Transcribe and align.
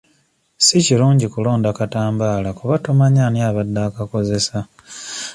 Si 0.65 0.77
kirungi 0.85 1.27
kulonda 1.33 1.69
katambaala 1.79 2.49
kuba 2.59 2.75
tomanyi 2.85 3.19
ani 3.27 3.39
abadde 3.49 3.79
akakozesa. 3.89 4.57